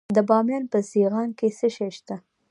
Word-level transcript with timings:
د 0.15 0.17
بامیان 0.29 0.63
په 0.73 0.79
سیغان 0.91 1.29
کې 1.37 1.47
څه 1.57 1.67
شی 1.75 1.89
شته؟ 1.97 2.15